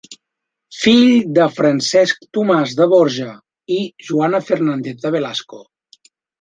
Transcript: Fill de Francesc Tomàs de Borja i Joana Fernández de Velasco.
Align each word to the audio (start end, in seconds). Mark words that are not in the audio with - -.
Fill 0.77 1.03
de 1.37 1.45
Francesc 1.57 2.25
Tomàs 2.39 2.75
de 2.81 2.89
Borja 2.95 3.29
i 3.79 3.79
Joana 4.09 4.43
Fernández 4.51 5.07
de 5.07 5.15
Velasco. 5.19 5.65